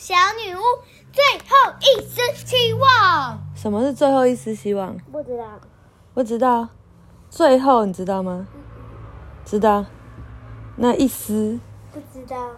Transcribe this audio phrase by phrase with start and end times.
[0.00, 0.60] 小女巫，
[1.12, 3.38] 最后一丝希望。
[3.54, 4.96] 什么是最后一丝希望？
[5.12, 5.44] 不知道，
[6.14, 6.68] 不知道。
[7.28, 8.48] 最后你知道吗？
[9.44, 9.84] 知道。
[10.76, 11.60] 那一丝，
[11.92, 12.48] 不知道，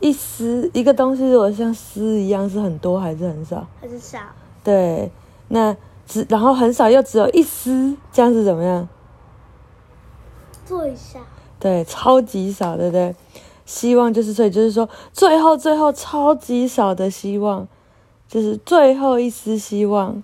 [0.00, 3.64] 一丝一个东西，如果像丝一样，是很多还是很少？
[3.80, 4.18] 很少。
[4.64, 5.12] 对，
[5.46, 8.88] 那只然后很少又只有一丝，这样是怎么样？
[10.66, 11.20] 做一下。
[11.60, 13.14] 对，超级少，对不对？
[13.68, 17.68] 希望就是所以就是说，最后最后超级少的希望，
[18.26, 20.22] 就是最后一丝希望。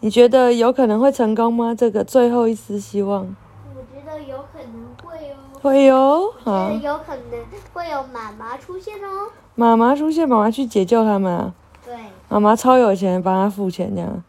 [0.00, 1.74] 你觉得有可能会成功吗？
[1.74, 3.34] 这个最后一丝希望，
[3.74, 5.36] 我觉得有可能会哦。
[5.62, 7.40] 会哟，觉好，有可能
[7.72, 9.30] 会有妈妈出现哦。
[9.54, 11.54] 妈妈出现，妈妈去解救他们啊！
[11.86, 11.94] 对，
[12.28, 14.22] 妈妈超有钱，帮他付钱，这样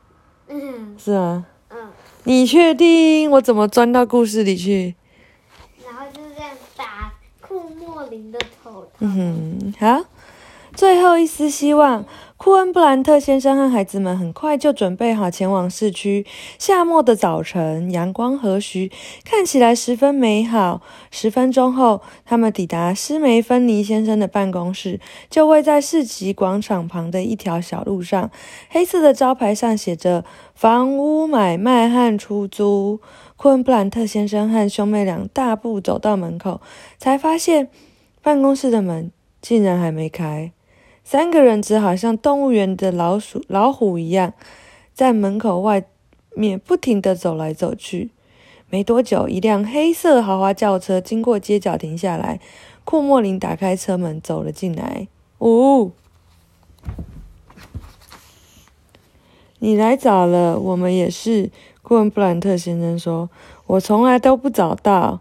[0.48, 1.44] 嗯是啊？
[1.72, 1.90] 嗯，
[2.24, 3.30] 你确定？
[3.32, 4.96] 我怎么钻到故事里去？
[5.86, 7.12] 然后就是这样打
[7.42, 8.86] 库莫林的头。
[9.06, 10.06] 嗯哼，好，
[10.74, 12.06] 最后一丝希望。
[12.38, 16.26] 库恩布兰特先生和孩子们很快就准备好前往市区。
[16.58, 18.90] 夏末的早晨，阳光和煦，
[19.26, 20.82] 看起来十分美好。
[21.12, 28.32] 十分钟后，他们抵达施梅芬尼先生的办公室，就位在市集广场旁的一条小路上。
[28.70, 30.24] 黑色的招牌上写着
[30.56, 33.02] “房屋买卖和出租”。
[33.36, 36.62] 库恩布兰特先生和兄妹俩大步走到门口，
[36.98, 37.70] 才发现
[38.24, 40.54] 办公室的门竟然还没开。
[41.04, 44.34] 三个人只好像动物园的老鼠、老虎一样，
[44.94, 45.84] 在门口外
[46.34, 48.12] 面不停地走来走去。
[48.70, 52.40] 没多久，一辆黑色豪华轿车经过街角停下来。
[52.86, 55.10] 库莫林打开车门走了进来。
[55.40, 55.92] 呜、
[59.60, 61.52] 你来早了，我们也是。
[61.82, 63.30] 库恩布兰特先生说
[63.68, 65.20] ：“我从来都不早到。”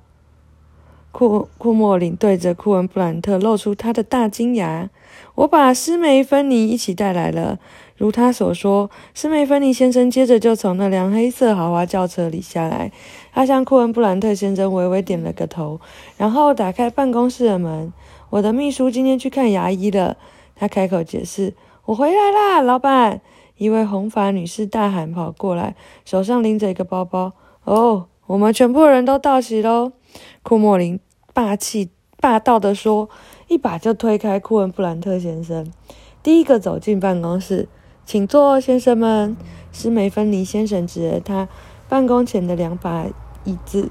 [1.13, 4.91] 库库莫林对着库恩布兰特露出他的大金牙。
[5.35, 7.59] 我把施梅芬尼一起带来了，
[7.97, 12.91] 如他所说，施梅芬尼先生接着就从那辆黑色豪华轿车里下来。
[13.33, 15.81] 他向库恩布兰特先生微微点了个头，
[16.17, 17.93] 然后打开办公室的门。
[18.31, 20.17] 我的秘书今天去看牙医了，
[20.57, 21.55] 他开口解释
[21.87, 23.21] ：“我回来啦，老板。”
[23.59, 27.33] 一位红发女士大喊跑过来，手上拎着一个包包。
[27.65, 29.93] 哦，我们全部人都到齐喽！
[30.43, 30.99] 库莫林
[31.33, 31.91] 霸气
[32.21, 33.09] 霸道地说，
[33.49, 35.71] 一把就推开库恩布兰特先生，
[36.23, 37.69] 第一个走进办公室。
[38.05, 39.37] 请坐，先生们。
[39.71, 41.49] 施梅芬尼先生指着他
[41.89, 43.07] 办公前的两把
[43.45, 43.91] 椅子。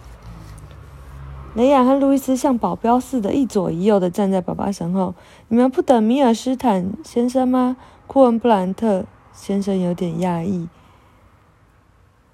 [1.56, 5.16] 雷亚和路易斯像保镖似的，一左一右的站在爸爸身后。
[5.48, 7.78] 你们不等米尔斯坦先生吗？
[8.06, 10.70] 库恩布兰特先生有点讶异。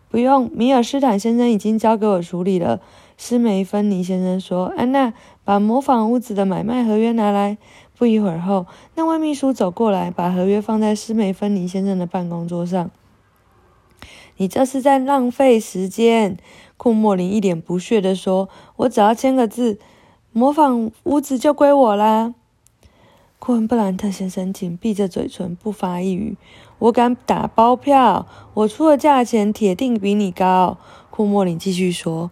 [0.10, 2.82] 不用，米尔斯坦先生已经交给我处理了。
[3.18, 5.14] 施梅芬尼先生说：“安娜，
[5.44, 7.58] 把模仿屋子的买卖合约拿来。”
[7.98, 12.92] 不一会儿后，那位秘书走过来，把合约放在施梅芬尼先生的办公桌上。
[14.38, 16.38] “你这是在浪费时间。”
[16.78, 19.80] 库莫林一脸不屑地说，“我只要签个字，
[20.32, 22.36] 模仿屋子就归我啦。”
[23.40, 26.38] 库恩布兰特先生紧闭着嘴唇，不发一语。
[26.78, 30.78] 我敢打包票，我出的价钱铁定比你高。
[31.10, 32.30] 库莫林继续说：“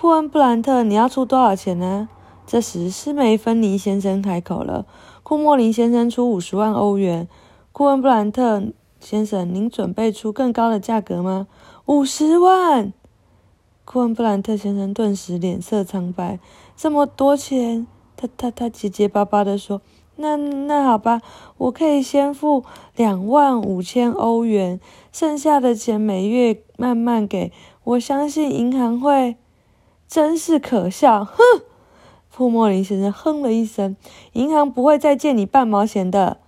[0.00, 2.08] 库恩布兰特，你要出多少钱呢？”
[2.46, 4.86] 这时，斯梅芬尼先生开口了
[5.24, 7.26] ：“库莫林先生出五十万欧元。
[7.72, 8.62] 库恩布兰特
[9.00, 11.48] 先生，您准备出更高的价格吗？”
[11.86, 12.92] 五十万！
[13.84, 16.38] 库恩布兰特先生顿时脸色苍白。
[16.76, 17.84] 这么多钱，
[18.16, 19.80] 他他他结结巴巴地说。
[20.14, 21.20] 那那好吧，
[21.56, 22.62] 我可以先付
[22.94, 24.78] 两万五千欧元，
[25.10, 27.50] 剩下的钱每月慢慢给。
[27.82, 29.36] 我相信银行会，
[30.08, 31.24] 真是可笑！
[31.24, 31.36] 哼，
[32.34, 33.94] 库莫林先生哼了一声，
[34.32, 36.38] 银行不会再借你半毛钱的。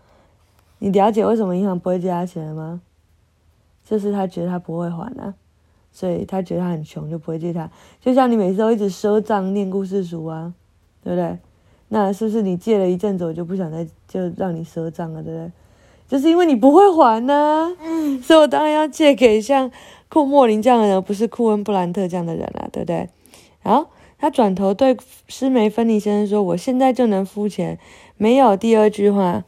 [0.78, 2.80] 你了解为什么银行不会借他钱了吗？
[3.84, 5.34] 就是他觉得他不会还啊，
[5.92, 7.68] 所以他觉得他很穷，就不会借他。
[8.00, 10.54] 就像你每次都一直赊账念故事书啊，
[11.04, 11.38] 对不对？
[11.88, 15.52] 那是不是你借了一阵子，我就不想再就让你赊账了，对不对？
[16.08, 19.70] 就是因为你不会还呢、嗯，所以我当然要借给像
[20.08, 23.08] 库莫林这样的人，不是库恩布兰特这样的人啊，对不对？
[23.62, 24.96] 好，他转头对
[25.28, 27.78] 施梅芬尼先生说：“我现在就能付钱，
[28.16, 29.44] 没有第二句话。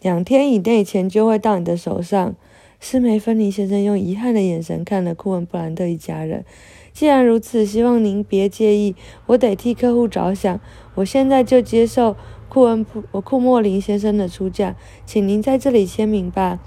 [0.00, 2.34] 两天以内钱就会到你的手上。”
[2.78, 6.44] 施梅芬尼先生用遗憾的眼神看了库恩布兰特一家人。
[6.92, 8.94] 既然如此，希望您别介意，
[9.26, 10.60] 我得替客户着想。
[10.94, 12.16] 我现在就接受
[12.48, 16.60] 库恩布我库莫林先生的出价，请您在这里签名吧。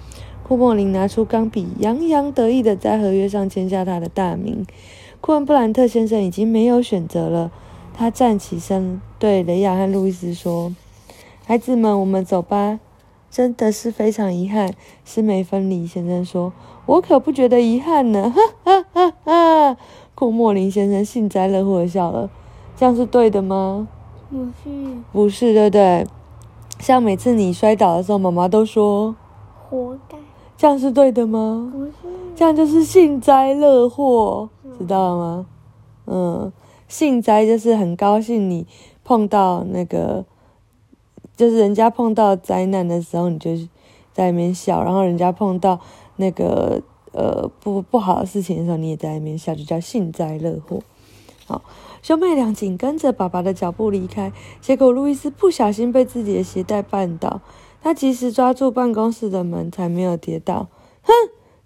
[0.43, 4.65] 库莫林拿出钢笔，洋洋得意地在合约上签下他的大名。
[5.21, 7.51] 库恩布兰特先生已经没有选择了，
[7.93, 10.73] 他站起身对雷亚和路易斯说
[11.45, 12.79] ：“孩子们，我们走吧。”
[13.29, 14.73] 真的是非常遗憾。
[15.05, 16.51] 施梅芬里先生说
[16.87, 19.77] ：“我可不觉得遗憾呢。”哈哈哈哈！
[20.15, 22.29] 库莫林先生幸灾乐祸的笑了。
[22.75, 23.87] 这样是对的吗？
[24.31, 26.07] 不是，不是，对不对？
[26.79, 29.15] 像每次你摔倒的时候，妈妈都说
[29.69, 30.17] 活该。
[30.57, 31.71] 这样是对的吗？
[31.71, 31.91] 不是，
[32.35, 34.49] 这样就是幸灾乐祸，
[34.83, 35.45] 知道吗？
[36.05, 36.51] 嗯，
[36.87, 38.65] 幸灾就是很高兴你
[39.03, 40.25] 碰到那个，
[41.35, 43.55] 就是人家碰到灾难的时候，你就
[44.13, 45.79] 在那边笑；然后人家碰到
[46.15, 46.81] 那个
[47.11, 50.81] 呃不不好的事情的时候，你也在那边笑，就叫幸灾乐祸。
[51.45, 51.61] 好，
[52.01, 54.31] 兄妹俩紧跟着爸爸的脚步离开，
[54.61, 57.41] 结果路易斯不小心被自己的鞋带绊倒。
[57.81, 60.67] 他及时抓住办公室的门，才没有跌倒。
[61.01, 61.13] 哼，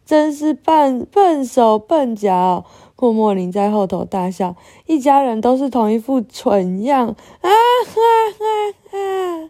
[0.06, 2.65] 真是笨笨手笨脚！
[3.03, 4.55] 库莫林在后头大笑。
[4.85, 7.50] 一家人都是同一副蠢样啊！
[7.50, 7.91] 哈
[8.39, 9.50] 哈哈！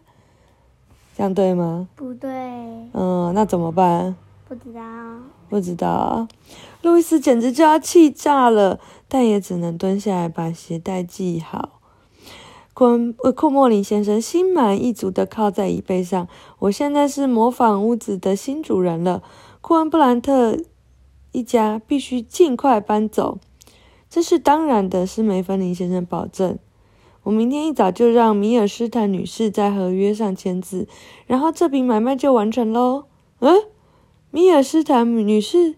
[1.16, 1.88] 这样对吗？
[1.94, 2.28] 不对。
[2.30, 4.16] 嗯，那怎么办？
[4.48, 4.80] 不知道。
[5.48, 6.26] 不知道。
[6.82, 11.78] 路易斯简直就要气炸了，但也只能蹲下来把鞋带系好。
[12.72, 16.26] 库库莫林先生心满意足地靠在椅背上。
[16.58, 19.22] 我现在是模仿屋子的新主人了。
[19.60, 20.58] 库恩布兰特
[21.34, 23.38] 一家必须尽快搬走，
[24.08, 25.04] 这是当然的。
[25.04, 26.56] 斯梅芬林先生保证。
[27.24, 30.86] 我明天一早就让米尔斯坦女士在合约上签字，
[31.26, 33.06] 然后这笔买卖就完成喽。
[33.40, 33.52] 嗯，
[34.30, 35.74] 米尔斯坦女士？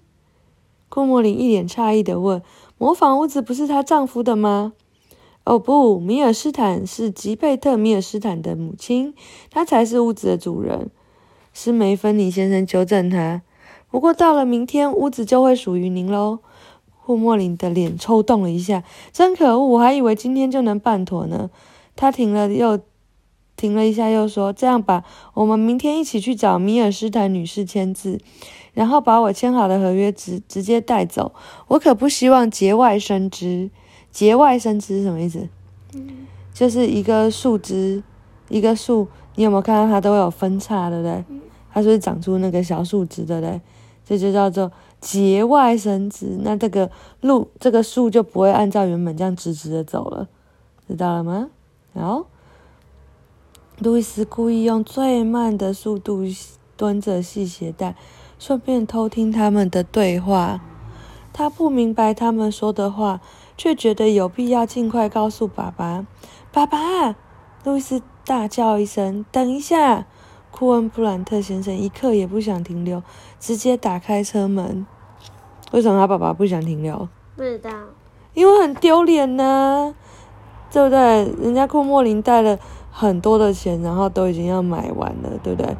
[0.91, 2.43] 库莫林一脸诧异地问
[2.76, 4.75] ：“模仿屋子不是她丈夫的吗？”
[5.44, 9.14] 哦不，米尔斯坦是吉贝特·米尔斯坦的母亲，
[9.50, 10.91] 她才是屋子的主人。
[11.55, 13.41] 斯梅芬尼先生纠正他。
[13.91, 16.41] 不过到了明天，屋子就会属于您喽。
[16.99, 19.65] 霍莫林的脸抽动了一下，真可恶！
[19.65, 21.49] 我还以为今天就能办妥呢。
[21.94, 22.81] 他停了，又
[23.56, 25.05] 停了一下，又说：“这样吧，
[25.35, 28.19] 我们明天一起去找米尔斯坦女士签字，
[28.75, 31.33] 然后把我签好的合约直直接带走。
[31.69, 33.71] 我可不希望节外生枝。”
[34.11, 35.49] 节外生枝是什么意思？
[36.53, 38.03] 就是一个树枝，
[38.49, 39.06] 一个树，
[39.37, 41.25] 你有没有看到它都有分叉，对不对？
[41.71, 43.61] 它是是长出那个小树枝，对不对？
[44.06, 46.38] 这就叫做节外生枝。
[46.41, 50.29] 那这个路，这个树就不会按照原本这样直直的走了，
[50.88, 51.50] 知道了吗？
[51.93, 52.26] 好，
[53.81, 56.23] 路易斯故意用最慢的速度
[56.76, 57.97] 蹲着系鞋带，
[58.38, 60.62] 顺便偷听他们的对话。
[61.32, 63.20] 他不明白他们说的话。
[63.59, 66.06] 却觉得有必要尽快告诉爸爸。
[66.52, 67.17] 爸爸，
[67.64, 70.05] 路易斯大叫一声：“等一下！”
[70.56, 73.03] 库恩布兰特先生一刻也不想停留，
[73.38, 74.87] 直接打开车门。
[75.73, 77.08] 为什么他爸爸不想停留？
[77.37, 77.70] 不知道。
[78.32, 79.94] 因为很丢脸呢，
[80.73, 80.99] 对不对？
[81.43, 82.58] 人家库莫林带了
[82.91, 85.76] 很多的钱，然后都已经要买完了，对不对？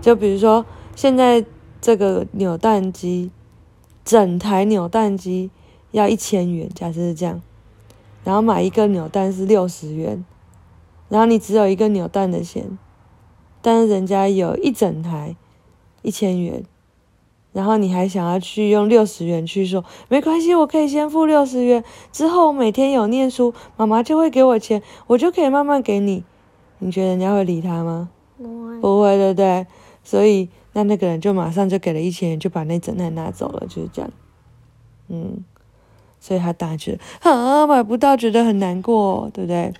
[0.00, 0.66] 就比如说
[0.96, 1.44] 现在
[1.80, 3.30] 这个扭蛋机，
[4.04, 5.50] 整台扭蛋机。
[5.90, 7.40] 要一千元，假设是这样，
[8.22, 10.22] 然后买一个扭蛋是六十元，
[11.08, 12.78] 然后你只有一个扭蛋的钱，
[13.68, 15.36] 但是人家有一整台
[16.00, 16.64] 一千元，
[17.52, 26.24] 然后你还想要去用六十元去说没关系，我可以先付六十元，之后每天有念书，妈妈就会给我钱，我就可以慢慢给你。
[26.78, 28.08] 你觉得人家会理他吗？
[28.38, 29.66] 不会，不会，对不对？
[30.02, 34.10] 所以那那个人就马上就给了一千元，就把那整台拿走了，就是这样。
[35.08, 35.44] 嗯。
[36.18, 39.74] 所以他大觉啊买不到，觉得很难过，对不对？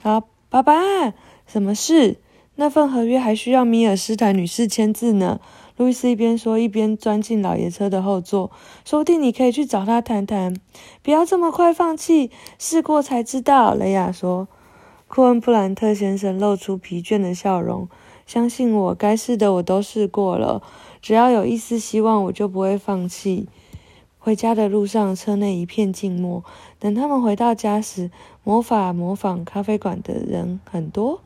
[0.00, 0.74] 好，爸爸，
[1.48, 2.18] 什么事？
[2.56, 5.40] 那份合约还需要米尔斯坦女士签字呢。
[5.78, 8.50] 路易斯一边说，一边钻进老爷车的后座。
[8.84, 10.54] 说不定你可以去找他谈谈。
[11.02, 13.74] 不要这么快放弃，试过才知道。
[13.74, 14.48] 雷亚说。
[15.08, 17.88] 库恩布兰特先生露出疲倦的笑容。
[18.26, 20.62] 相信我，该试的我都试过了。
[21.02, 23.46] 只要有一丝希望，我就不会放弃。
[24.18, 26.44] 回家的路上，车内一片静默。
[26.78, 28.10] 等他们回到家时，
[28.44, 31.20] 魔法模仿咖啡馆的人很多。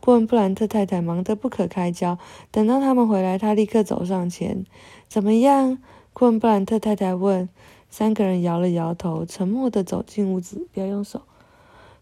[0.00, 2.18] 库恩布兰特太太忙得不可开交。
[2.50, 4.64] 等到他们回来，他立刻走上前
[5.08, 5.78] ：“怎么样？”
[6.12, 7.48] 库恩布兰特太太问。
[7.90, 10.66] 三个人摇了摇头，沉默地走进屋子。
[10.72, 11.22] 不要用手。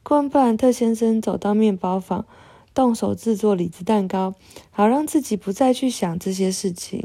[0.03, 2.25] 库恩布兰特先生走到面包房，
[2.73, 4.35] 动手制作李子蛋糕，
[4.71, 7.05] 好让自己不再去想这些事情。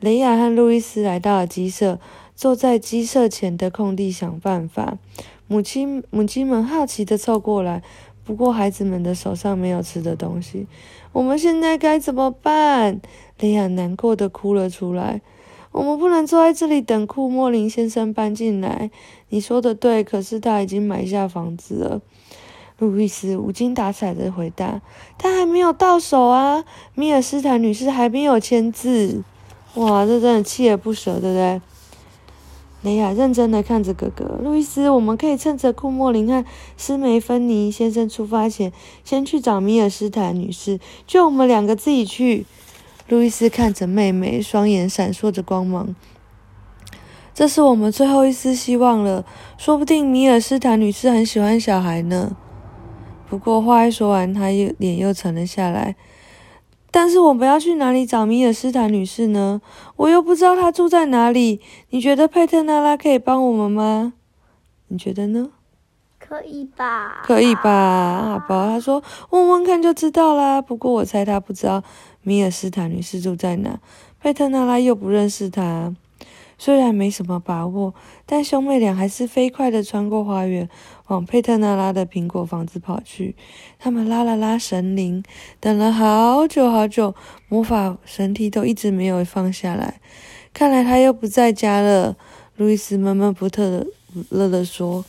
[0.00, 1.98] 雷亚和路易斯来到了鸡舍。
[2.34, 4.98] 坐在鸡舍前的空地想办法，
[5.48, 7.82] 母亲母亲们好奇的凑过来，
[8.24, 10.66] 不过孩子们的手上没有吃的东西。
[11.12, 13.00] 我们现在该怎么办？
[13.38, 15.20] 雷亚难过的哭了出来。
[15.72, 18.90] 我们不能坐在这里等库莫林先生搬进来。
[19.28, 22.00] 你说的对，可是他已经买下房子了。
[22.78, 24.80] 路易斯无精打采的回答
[25.16, 29.22] ：“他还没有到手啊，米尔斯坦女士还没有签字。”
[29.76, 31.60] 哇，这真的锲而不舍，对不对？
[32.86, 36.44] 雷亚认真的看着哥哥路易斯，我们可以趁着库莫林和
[36.76, 42.46] 斯梅芬尼先生出发前，先去找米尔斯坦女士，就我们两个自己去。
[43.08, 45.96] 路易斯看着妹妹，双眼闪烁着光芒。
[47.34, 49.24] 这是我们最后一丝希望了，
[49.58, 52.36] 说不定米尔斯坦女士很喜欢小孩呢。
[53.28, 55.96] 不过话一说完，他又脸又沉了下来。
[56.90, 59.60] 但是我们要去哪里找米尔斯坦女士呢？
[59.96, 61.60] 我又不知道她住在哪里。
[61.90, 64.14] 你觉得佩特娜拉可以帮我们吗？
[64.88, 65.50] 你觉得呢？
[66.18, 67.22] 可以吧？
[67.22, 68.30] 可以吧？
[68.30, 70.60] 好吧，他说问问看就知道啦。
[70.62, 71.84] 不过我猜他不知道
[72.22, 73.78] 米尔斯坦女士住在哪，
[74.20, 75.94] 佩特娜拉又不认识她。
[76.58, 80.68] 虽然没什么把握，但兄妹俩还是飞快地穿过花园，
[81.06, 83.34] 往佩特纳拉的苹果房子跑去。
[83.78, 85.22] 他们拉了拉神灵，
[85.60, 87.14] 等了好久好久，
[87.48, 90.00] 魔法神梯都一直没有放下来。
[90.52, 92.16] 看来他又不在家了。
[92.56, 93.86] 路易斯闷闷不乐
[94.30, 95.04] 乐地说。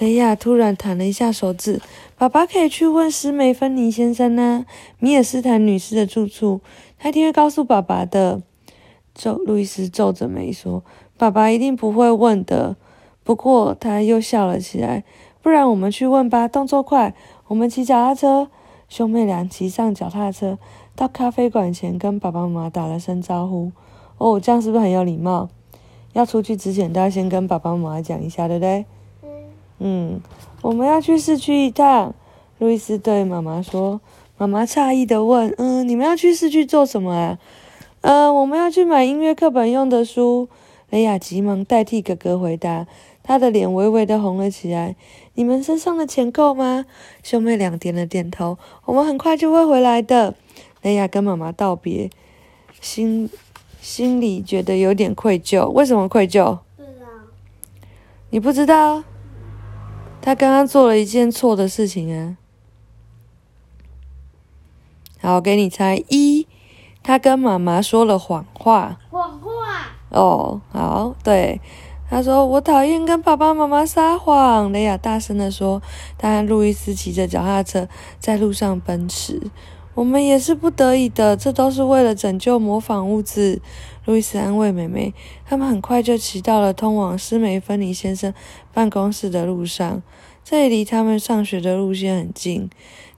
[0.00, 1.80] 雷亚突然弹了一下手指
[2.18, 4.66] ：“爸爸可以去问施梅芬尼先生呢，
[4.98, 6.60] 米尔斯坦女士的住处，
[6.98, 8.42] 他一定会告诉爸爸的。”
[9.14, 10.82] 皱路易斯皱着眉说
[11.16, 12.76] ：“爸爸一定不会问的。”
[13.24, 15.02] 不过他又笑了起来。
[15.42, 17.12] 不然我们去问吧，动作快。
[17.48, 18.48] 我们骑脚踏车。
[18.88, 20.56] 兄妹俩骑上脚踏车，
[20.94, 23.72] 到咖啡馆前跟爸爸妈妈打了声招呼。
[24.18, 25.48] 哦，这样是不是很有礼貌？
[26.12, 28.84] 要出去之前都要先跟爸爸妈妈讲一下，对不对？
[29.80, 30.20] 嗯。
[30.62, 32.14] 我们要去市区一趟。
[32.58, 34.00] 路易斯对妈妈说。
[34.36, 37.38] 妈妈诧异的问：“嗯，你们要去市区做什么啊？”
[38.02, 40.48] 呃，我们要去买音乐课本用的书。
[40.90, 42.86] 雷亚急忙代替哥哥回答，
[43.24, 44.94] 他的脸微微的红了起来。
[45.34, 46.86] 你们身上的钱够吗？
[47.24, 48.56] 兄妹俩点了点头。
[48.84, 50.34] 我们很快就会回来的。
[50.82, 52.10] 雷亚跟妈妈道别，
[52.80, 53.28] 心
[53.80, 55.68] 心里觉得有点愧疚。
[55.70, 56.58] 为什么愧疚？
[56.76, 57.06] 不知道。
[58.30, 59.02] 你不知道？
[60.20, 62.36] 他刚刚做了一件错的事情啊。
[65.20, 66.46] 好，给你猜一。
[67.02, 68.98] 他跟妈妈说了谎话。
[69.10, 69.50] 谎话。
[70.10, 71.60] 哦，好，对，
[72.08, 74.70] 他说我讨厌跟爸爸妈妈撒谎。
[74.70, 75.82] 雷亚大声的说。
[76.16, 79.40] 他和路易斯骑着脚踏车在路上奔驰。
[79.94, 83.60] 我们也是不得已的，这都是为了拯救模仿物质。
[84.04, 85.14] 路易斯安慰妹妹。
[85.46, 88.34] 他们很快就骑到了通往施梅芬尼先生
[88.72, 90.02] 办公室的路上。
[90.42, 92.68] 这里离他们上学的路线很近。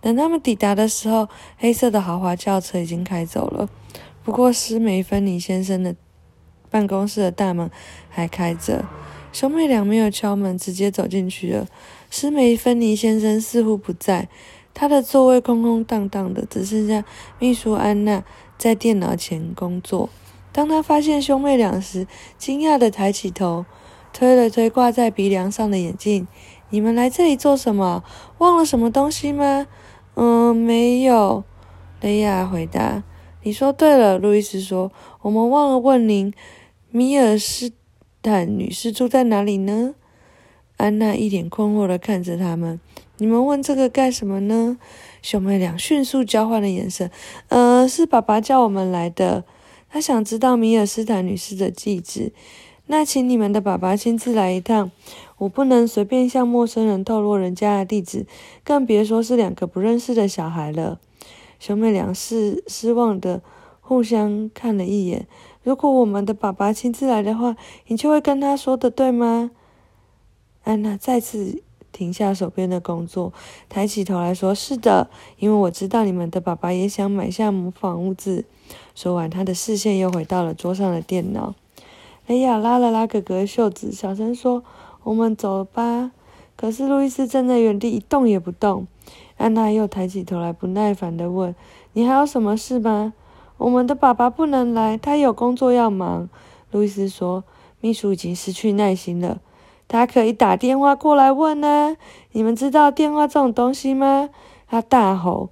[0.01, 3.69] 等他们抵达的时候，黑色的豪华轿车已经开走了。
[4.23, 5.97] 不过，施梅芬尼先生的
[6.77, 7.71] 办公室的大门
[8.11, 8.85] 还开着。
[9.33, 11.67] 兄妹俩没有敲门，直接走进去了。
[12.11, 14.29] 施梅芬尼先生似乎不在，
[14.75, 17.03] 他的座位空空荡荡的，只剩下
[17.39, 18.23] 秘书安娜
[18.59, 20.11] 在电脑前工作。
[20.53, 22.07] 当他发现兄妹俩时，
[22.37, 23.65] 惊讶的抬起头，
[24.13, 26.29] 推了推挂在鼻梁上的眼镜
[26.69, 28.05] ：“你们来这里做什么？
[28.37, 29.67] 忘了什么东西吗？”
[30.17, 31.43] 嗯，没有，
[32.03, 33.03] 雷亚回答。
[33.43, 34.91] 你说对了，路易斯说。
[35.23, 36.33] 我们忘了问您，
[36.97, 37.73] 米尔斯
[38.23, 39.95] 坦女士住在哪里呢？
[40.79, 42.81] 安娜一脸困惑的看着他们。
[43.19, 44.79] 你们问这个干什么呢？
[45.21, 47.11] 兄妹俩迅速交换了眼神。
[47.49, 49.45] 呃，是爸爸叫我们来的，
[49.91, 52.33] 他想知道米尔斯坦女士的地址。
[52.87, 54.91] 那请你们的爸爸亲自来一趟。
[55.37, 58.25] 我不能随便向陌生人透露人家的地址，
[58.65, 60.99] 更别说是两个不认识的小孩了。
[61.61, 63.43] 兄妹俩是失望的
[63.83, 65.27] 互相看了一眼。
[65.67, 67.57] 如果我们的爸爸亲自来的话，
[67.89, 69.51] 你就会跟他说的，对吗？
[70.63, 73.33] 安娜再次停下手边的工作，
[73.69, 78.45] 抬起头来说：“是的，因为我知道你们的爸爸也想买下模仿物质。”
[78.95, 81.57] 说完，他的视线又回到了桌上的电脑。
[82.29, 84.63] 雷亚拉了拉哥哥的袖子，小声说。
[85.03, 86.13] 我们走吧。
[86.57, 88.87] 可是路易斯站在原地一动也不动。
[89.37, 91.53] 安娜又抬起头来，不耐烦地问
[91.95, 93.15] ：“你还有什么事吗
[93.59, 96.29] ？”“我们的爸爸不能来，他有工作要忙。”
[96.71, 97.45] 路易斯说。
[97.79, 99.39] 秘书已经失去耐心了。
[99.87, 101.97] 他可以打电话过来问呢。
[102.33, 104.31] 你们知道电话这种东西吗？
[104.67, 105.51] 他大吼。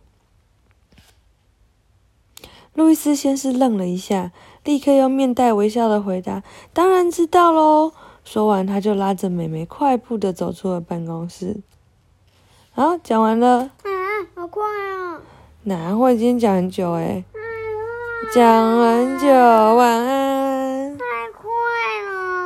[2.72, 4.32] 路易斯先是愣了一下，
[4.64, 6.42] 立刻又面带微笑的回答
[6.72, 7.92] ：“当然知道喽。”
[8.24, 11.60] 说完，他就拉着美美快步的走出了办公室。
[12.72, 13.58] 好，讲完了。
[13.58, 13.90] 啊，
[14.34, 15.20] 好快啊！
[15.64, 16.16] 哪会？
[16.16, 17.22] 今天讲很久哎。
[18.32, 19.26] 讲很久，
[19.74, 20.43] 晚安。